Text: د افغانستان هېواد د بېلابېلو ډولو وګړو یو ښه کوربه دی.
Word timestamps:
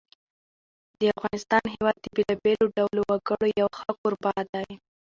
د 0.99 1.01
افغانستان 1.15 1.63
هېواد 1.73 1.95
د 1.99 2.05
بېلابېلو 2.15 2.65
ډولو 2.77 3.01
وګړو 3.11 3.47
یو 3.61 3.67
ښه 3.77 3.89
کوربه 3.99 4.31
دی. 4.53 4.67